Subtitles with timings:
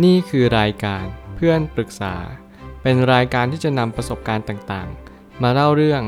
[0.00, 1.04] นี่คือรายการ
[1.36, 2.14] เพื่อนปรึกษา
[2.82, 6.02] เป็นรายการที่จะนำประสบการณ์ต่างๆ มาเล่าเรื่อง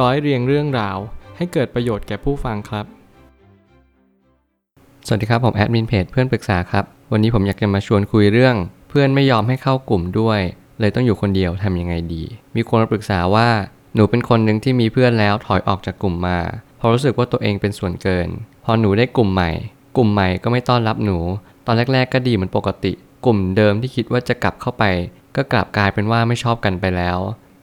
[0.00, 0.98] ร้อยเรียงเรื่องราว
[1.36, 2.86] ให้เกิดประโยชน์แก่ผู้ฟังครับ
[5.06, 8.56] สวัสดีครับ ผมแอดมินเพจเพื่อนปรึกษาครับ วันนี้ผมอยากจะมาชวนคุยเรื่อง
[8.88, 10.40] เพื่อนไม่ยอมให้เข้ากลุ่มด้วย
[10.80, 12.22] เลยต้องอยู่คนเดียวทำยังไงดี
[12.56, 13.48] มีคนมาปรึกษาว่า
[13.94, 16.38] หนูเป็นคนหนึ่งที่มีเพื่อนแล้วถอยออกจากกลุ่มมา
[16.78, 18.28] เพราะรู้สึกว่าตัวเองเป็นส่วนเกิน
[18.64, 19.50] พอหนูได้กลุ่มใหม่
[19.96, 21.18] กลุ่มใหม่ก็ไม่ต้อนรับหนู
[21.66, 22.92] ตอนแรก ๆ ก็ดีเหมือนปกติ
[23.26, 24.84] กลุ่มเดิมที่คิดว่าจะกลับเข้าไป
[25.36, 27.18] ก็กลับกลายเป็นว่าไม่ชอบกันไปแล้ว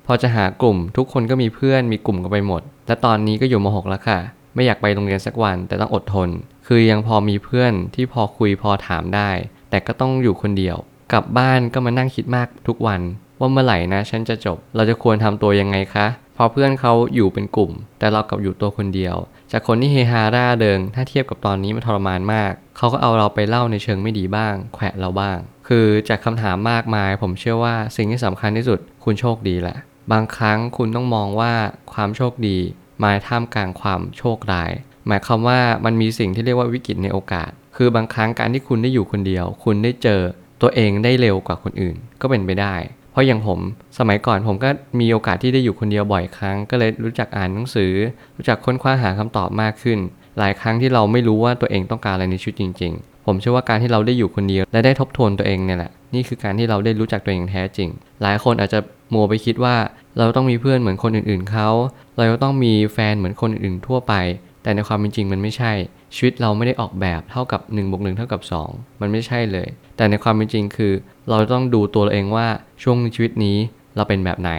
[0.05, 4.19] พอจะหากลุ่มทุกคนก็มีเพื่อนมีกลุ่มกันไปหมด และตอนนี้ก็อยู่ม .6 แล้วค่ะ
[4.55, 6.29] ไม่อยากไปโรงเรียนสักวันแต่ต้องอดทน
[6.67, 9.29] คือยังพอมีเพื่อนที่พอคุยพอถามได้
[9.69, 10.77] แต่ก็ต้องอยู่คนเดียว
[11.13, 13.01] กลับบ้านก็มานั่งคิดมากทุกวัน
[13.39, 19.15] ว่าเมื่อไหร่นะฉันจะจบ เราจะควรทำตัวยังไงคะพอเพื่อนเขาอยู่เป็นกลุ่ม แต่เรากลับอยู่ตัวคนเดียว
[19.51, 29.77] จากคนที่เฮฮาร่าเริงถ้าเทียบกับตอนนี้มันทรมานมาก เขาก็เอาเราไปเล่าในเชิงไม่ดีบ้าง แขวะเราบ้าง คือจากคำถามมากมาย ผมเชื่อว่าสิ่งที่สำคัญที่สุดคุณโชคดีแหละ
[30.11, 31.53] บางครั้งคุณต้องมองว่า
[31.93, 32.57] ความโชคดี
[33.03, 34.71] มาท่ามกลางความโชคร้าย
[35.07, 40.21] หมายความว่ามันมีสิ่งที่เรียกว่าวิกฤตในโอกาส คือบางครั้งการที่คุณได้อยู่คนเดียว คุณได้เจอ
[40.61, 42.75] ตัวเองได้เร็วกว่าคนอื่น ก็เป็นไปได้
[43.11, 43.59] เพราะอย่างผม
[43.97, 44.69] สมัยก่อนผมก็
[44.99, 47.93] มีโอกาสที่ได้อยู่คนเดียวบ่อยครั้ง ก็เลยรู้จักอ่านหนังสือ
[48.37, 49.99] รู้จักค้นคว้าหาคำตอบมากขึ้น
[50.37, 52.93] หลายครั้งที่เราไม่รู้ว่าตัวเองต้องการอะไรในชีวิตจริง
[53.25, 57.89] ผมเชื่อว่าการที่เราได้อยู่คนเดียวและได้ทบทวนตัวเองเนี่ยแหละนี่คือการที่เราได้รู้จักตัวเองแท้จริง
[58.21, 58.79] หลายคนอาจจะ
[59.13, 59.75] มัวไปคิดว่า
[60.17, 61.69] เราต้องมีเพื่อนเหมือนคนอื่นๆเขา
[62.17, 64.13] เราต้องมีแฟนเหมือนคนอื่นๆทั่วไป
[64.63, 65.71] แต่ในความเป็นจริงมันไม่ใช่
[66.15, 70.93] ชีวิตเราไม่ได้ออกแบบเท่ากับ1บวก1เท่ากับ 2 มันไม่ใช่เลย แต่ในความเป็นจริงคือ
[71.29, 72.47] เราต้องดูตัวเราเองว่า
[72.83, 73.57] ช่วงชีวิตนี้
[73.95, 74.51] เราเป็นแบบไหน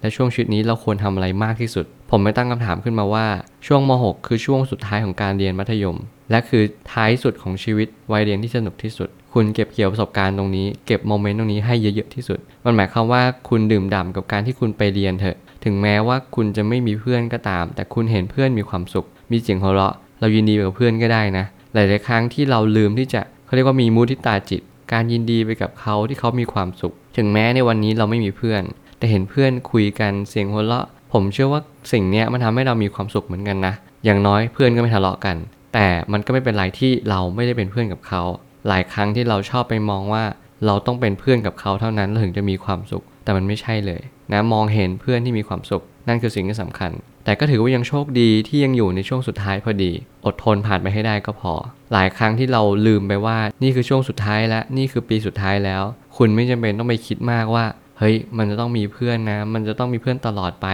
[0.00, 3.26] และช่วงชีวิตนี้เราควรทำอะไรมากที่สุด ผมไม่ตั้งคำถามขึ้นมาว่า
[3.66, 5.96] ช่วงม .6 คือช่วงสุดท้ายของการเรียนมัธยม
[6.32, 24.62] และคือท้ายสุดของชีวิตวัยเรียนที่สนุกที่สุด คุณเก็บเกี่ยวประสบการณ์ตรงนี้เก็บโมเมนต์ตรงนี้ให้เยอะๆที่สุด มันหมายความว่าคุณดื่มด่ำกับการที่คุณไปเรียนเถอะ ถึงแม้ว่าคุณจะไม่มีเพื่อนก็ตาม แต่คุณเห็นเพื่อนมีความสุข มีเสียงหัวเราะ เรายินดีกับเพื่อนก็ได้นะ หลายๆครั้งที่เราลืมที่จะเขาเรียกว่ามีมุทิตาจิต
[24.92, 28.62] การยินดีไปกับเขาที่เขามีความสุข ถึงแม้ในวันนี้เราไม่มีเพื่อน
[28.98, 31.60] แต่เห็นเพื่อนคุยกันเสียงหัวเราะ ผมเชื่อว่า
[31.92, 33.74] สิ่งนี้มันทำให้เรามีความสุขเหมือนกันนะ
[34.04, 35.36] อย่างน้อยเพื่อนก็ไม่ทะเลาะกัน
[35.74, 38.22] แต่มันก็ไม่เป็นไรที่เราไม่ได้เป็นเพื่อนกับเขา
[38.68, 40.24] หลายครั้งที่เราชอบไปมองว่า
[40.66, 46.92] เราต้องเป็นเพื่อนกับเขาเท่านั้นเราถึงจะมีความสุข แต่มันไม่ใช่เลยนะมองเห็นเพื่อนที่มีความสุข นั่นคือสิ่งที่สำคัญ
[47.24, 49.92] แต่ก็ถือว่ายังโชคดีที่ยังอยู่ในช่วงสุดท้ายพอดี
[50.26, 51.52] อดทนผ่านไปให้ได้ก็พอ
[51.92, 55.82] หลายครั้งที่เราลืมไปว่านี่คือช่วงสุดท้ายและนี่คือปีสุดท้ายแล้ว
[56.16, 57.64] คุณไม่จำเป็นต้องไปคิดมากว่า
[57.98, 60.68] เฮ้ยมันจะต้องมีเพื่อนนะ มันจะต้องมีเพื่อนตลอดไป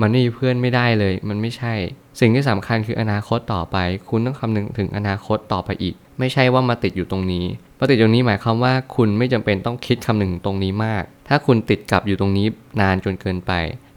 [0.00, 1.74] มันไม่มีเพื่อนไม่ได้เลย มันไม่ใช่
[2.20, 3.76] สิ่งที่สำคัญคืออนาคตต่อไป
[4.08, 7.44] คุณต้องคำนึงถึงอนาคตต่อไปอีก ไม่ใช่ว่ามาติดอยู่ตรงนี้
[7.78, 12.46] มาติดตรงนี้หมายความว่าคุณไม่จำเป็นต้องคิดคำนึงถึงตรงนี้มาก ถ้าคุณติดกับอยู่ตรงนี้
[12.80, 13.52] นานจนเกินไป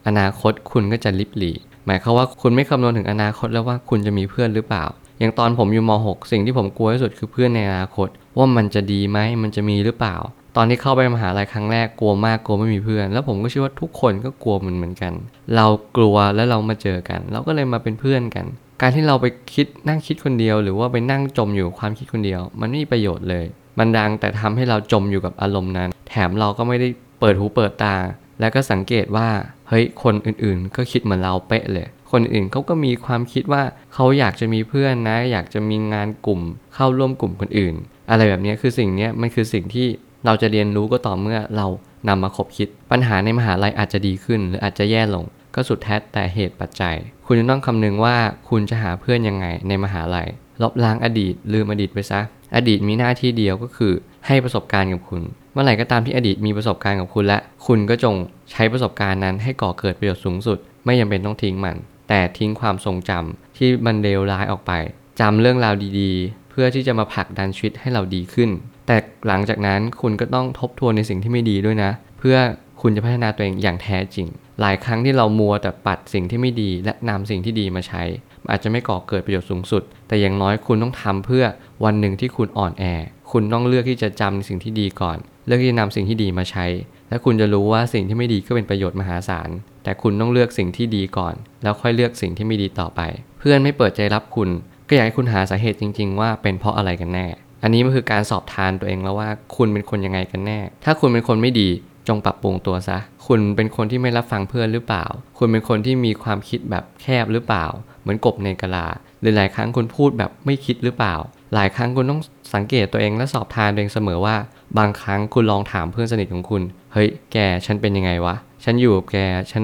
[0.07, 1.51] อนาคตคุณก็จะลิบหลี
[1.85, 4.85] หมายความว่าคุณไม่คำนวณถึงอนาคตแล้วว่าคุณจะมีเพื่อนหรือเปล่า
[5.19, 8.07] อย่างตอนผมอยู่ม .6 สิ่งที่ผมกลัวที่สุดคือเพื่อนในอนาคต
[8.37, 10.15] ว่ามันจะดีไหมมันจะมีหรือเปล่า
[10.57, 15.13] ตอนที่เข้าไปมหาลัยครั้งแรกกลัวมากกลัวไม่มีเพื่อน แล้วผมก็เชื่อว่าทุกคนก็กลัวมันเหมือนกัน
[15.55, 15.65] เรา
[15.97, 18.45] กลัวแล้วเรามาเจอกัน เราก็เลยมาเป็นเพื่อนกัน
[18.81, 23.45] การที่เราไปคิดนั่งคิดคนเดียว หรือว่าไปนั่งจมอยู่ความคิดคนเดียว มันไม่มีประโยชน์เลย
[23.79, 26.87] มันดังแต่ทำให้เราจมอยู่กับอารมณ์นั้น แถมเราก็ไม่ได้
[27.19, 27.95] เปิดหูเปิดตา
[28.39, 29.27] แล้วก็สังเกตว่า
[29.69, 33.63] เฮ้ยคนอื่นๆ ก็คิดเหมือนเราเป๊ะเลยคนอื่นเขาก็มีความคิดว่า
[33.93, 36.41] เขาอยากจะมีเพื่อนนะ อยากจะมีงานกลุ่ม
[36.75, 37.75] เข้าร่วมกลุ่มคนอื่น
[38.09, 39.87] อะไรแบบนี้คือสิ่งนี้มันคือสิ่งที่
[40.25, 41.67] เราจะเรียนรู้ก็ต่อเมื่อเรา
[42.07, 45.25] นำมาคบคิด ปัญหาในมหาลัยอาจจะดีขึ้น หรืออาจจะแย่ลง
[45.55, 48.15] ก็สุดแท้แต่เหตุปัจจัย คุณจะต้องคำนึงว่า
[48.49, 50.27] คุณจะหาเพื่อนยังไงในมหาลัย
[50.61, 52.21] ลบล้างอดีต ลืมอดีตไปซะ
[52.55, 53.93] อดีตมีหน้าที่เดียวก็คือ
[54.27, 55.21] ให้ประสบการณ์กับคุณ
[55.53, 58.15] เมื่อไหร่ก็ตามที่อดีตมีประสบการณ์กับคุณและ คุณก็จง
[58.51, 61.77] ใช้ประสบการณ์นั้นให้ก่อเกิดประโยชน์สูงสุด ไม่จำเป็นต้องทิ้งมัน
[62.09, 64.71] แต่ทิ้งความทรงจำที่มันเลวร้ายออกไป
[65.19, 68.49] จำเรื่องราวดีๆ เพื่อที่จะมาผลักดันชีวิตให้เราดีขึ้น
[68.87, 68.97] แต่
[69.27, 72.37] หลังจากนั้นคุณก็ต้องทบทวนในสิ่งที่ไม่ดีด้วยนะ เพื่อ
[72.81, 74.27] คุณจะพัฒนาตัวเองอย่างแท้จริง
[74.61, 78.03] หลายครั้งที่เรามัวแต่ปัดสิ่งที่ไม่ดีและนำสิ่งที่ดีมาใช้
[78.49, 81.45] อาจจะไม่ก่อเกิดประโยชน์สูงสุด แต่อย่างน้อยคุณต้องทำเพื่อ
[81.83, 82.83] วันหนึ่งที่คุณอ่อนแอ
[83.31, 86.65] คุณต้องเลือกที่จะจำสิ่งที่ดีก่อน เลือกที่จะนำสิ่งที่ดีมาใช้
[87.09, 89.49] และคุณจะรู้ว่าสิ่งที่ไม่ดีก็เป็นประโยชน์มหาศาล
[89.83, 93.01] แต่คุณต้องเลือกสิ่งที่ดีก่อน แล้วค่อยเลือกสิ่งที่ไม่ดีต่อไป
[93.39, 94.49] เพื่อนไม่เปิดใจรับคุณ
[94.87, 97.27] ก็อยากให้คุณหาสาเหตุจริง ๆ ว่าเป็นเพราะอะไรกันแน่
[97.65, 101.69] อันนี้มันคือการสอบทานตัวเองแล้วว่าคุณเป็นคนยังไงกันแน่ ถ้าคุณเป็นคนไม่ดี
[102.07, 102.97] จงปรับปรุงตัวซะ
[103.27, 105.05] คุณเป็นคนที่ไม่รับฟังเพื่อนหรือเปล่า
[105.37, 107.65] คุณเป็นคนที่มีความคิดแบบแคบหรือเปล่า
[108.01, 108.87] เหมือนกบในกะลา
[109.21, 111.15] หรือหลายครั้งคุณพูดแบบไม่คิดหรือเปล่า
[111.53, 112.21] หลายครั้งคุณต้อง
[112.55, 114.35] สังเกตตัวเองและสอบทานตัวเองเสมอว่า
[114.77, 116.61] บางครั้งคุณลองถามเพื่อนสนิทของคุณ
[116.93, 119.17] เฮ้ย แก ฉันเป็นยังไงวะ ฉันอยู่กับแก
[119.51, 119.63] ฉัน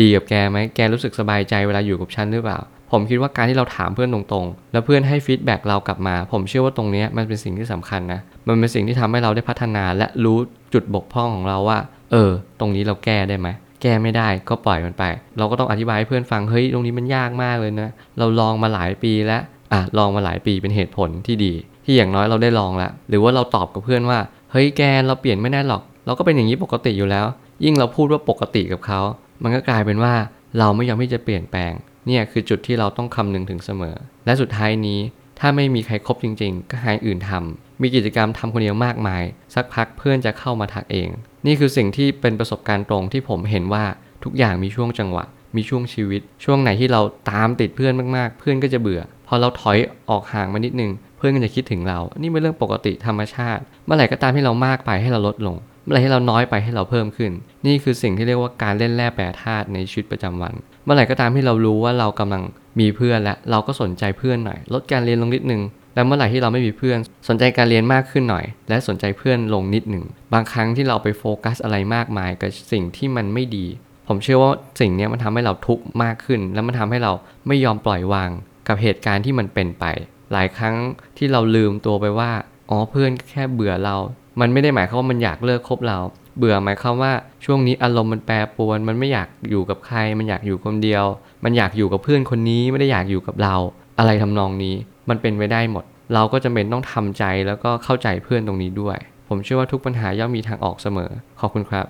[0.00, 2.58] ดีกับแกไหม แกรู้สึกสบายใจเวลาอยู่กับฉันหรือเปล่า
[2.92, 10.38] ผมคิดว่าการที่เราถามเพื่อนตรงๆ แล้วเพื่อนให้ feedback เรากลับมา ผมเชื่อว่าตรงนี้มันเป็นสิ่งที่สำคัญนะ มันเป็นสิ่งที่ทำให้เราได้พัฒนาและรู้
[10.74, 11.78] จุดบกพร่องของเราว่า
[12.12, 12.30] เออ
[12.60, 13.48] ตรงนี้เราแก้ได้ไหม
[13.82, 15.04] แก้ไม่ได้ก็ปล่อยมันไป
[15.38, 19.42] เราก็ต้องอธิบายให้เพื่อนฟัง เฮ้ย ตรงนี้มันยากมากเลยนะ เราลองมาหลายปีแล้ว
[19.72, 21.52] อะ ลองมาหลายปีเป็นเหตุผลที่ดี
[21.84, 24.18] ที่อย่างน้อยเราได้ลองแล้วหรือว่าเราตอบกับเพื่อนว่า
[24.52, 27.26] เฮ้ย แก เราเปลี่ยนไม่ได้หรอก เราก็เป็นอย่างนี้ปกติอยู่แล้ว
[27.64, 29.00] ยิ่งเราพูดว่าปกติกับเขา
[29.42, 30.14] มันก็กลายเป็นว่า
[30.58, 31.72] เราไม่ยอมที่จะเปลี่ยนแปลง
[32.06, 33.96] เนี่ยคือจุดที่เราต้องคำนึงถึงเสมอ
[34.26, 35.00] และสุดท้ายนี้
[35.38, 39.22] ถ้าไม่มีใครครบจริง ๆ ก็หายอื่นทำมีกิจกรรมทำคนเดียวมากมาย
[39.54, 41.08] สักพักเพื่อนจะเข้ามาทักเอง
[41.46, 43.84] นี่คือสิ่งที่เป็นประสบการณ์ตรงที่ผมเห็นว่า
[44.24, 45.24] ทุกอย่างมีช่วงจังหวะ
[45.56, 47.00] มีช่วงชีวิต ช่วงไหนที่เรา
[47.30, 49.78] ตามติดเพื่อนมากๆ เพื่อนก็จะเบื่อ พอเราถอย
[50.10, 57.32] ออกห่างมานิดนึง เพื่อนก็จะคิดถึงเรา นี่เป็นเรื่องปกติธรรมชาติ เมื่อไหร่ก็ตามที่เรามากไปให้เราลดลง เมื่อไรที่เราน้อยไปให้เราเพิ่มขึ้น
[57.66, 62.42] นี่คือสิ่งที่เรียกว่าการเล่นแร่แปรธาตุในชีวิตประจำวัน เมื่อไหร่ก็ตามที่เรารู้ว่าเรากำลัง
[62.80, 65.62] มีเพื่อนและเราก็สนใจเพื่อนหน่อย ลดการเรียนลงนิดนึง
[65.94, 66.98] และเมื่อไหร่ที่เราไม่มีเพื่อน
[67.28, 73.66] สนใจการเรียนมากขึ้นหน่อย และสนใจเพื่อนลงนิดหนึ่ง บางครั้งที่เราไปโฟกัสอะไรมากมายกับสิ่งที่มันไม่ดี
[74.08, 74.50] ผมเชื่อว่า
[74.80, 77.12] สิ่งนี้มันทำให้เราทุกข์มากขึ้น แล้วมันทำให้เรา
[77.46, 78.30] ไม่ยอมปล่อยวาง
[78.68, 79.84] กับเหตุการณ์ที่มันเป็นไป
[80.32, 80.74] หลายครั้ง
[81.18, 82.32] ที่เราลืมตัวไปว่า
[82.70, 83.96] อ๋อเพื่อนแค่เบื่อเรา
[84.40, 85.98] มันไม่ได้หมายความว่ามันอยากเลิกคบเรา
[86.38, 87.12] เบื่อหมายความว่า
[87.44, 91.04] ช่วงนี้อารมณ์มันแปรปรวน มันไม่อยากอยู่กับใคร มันอยากอยู่คนเดียว
[91.44, 93.56] มันอยากอยู่กับเพื่อนคนนี้ไม่ได้อยากอยู่กับเรา
[93.98, 94.74] อะไรทำนองนี้
[95.08, 95.84] มันเป็นไปได้หมด
[96.14, 98.98] เราก็จำเป็นต้องทำใจแล้วก็เข้าใจเพื่อนตรงนี้ด้วย
[99.28, 101.86] ผมเชื่อว่าทุกปัญหาย่อมมีทางออกเสมอ ขอบคุณครับ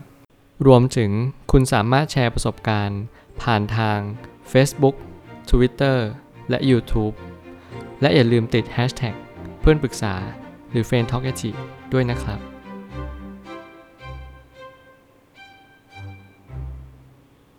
[0.66, 1.10] รวมถึง
[1.52, 3.00] คุณสามารถแชร์ประสบการณ์
[3.42, 3.98] ผ่านทาง
[4.52, 4.96] Facebook
[5.50, 5.98] Twitter
[6.50, 7.14] และ YouTube
[8.00, 9.14] และอย่าลืมติด Hashtag
[9.60, 10.14] เพื่อนปรึกษา
[10.70, 11.26] หรือ f r ร e n d t a l k
[11.92, 12.51] ด้วยนะครับ